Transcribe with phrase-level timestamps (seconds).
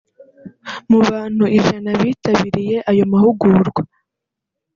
[0.89, 3.81] Mu bantu ijana bitabiriye ayo mahugurwa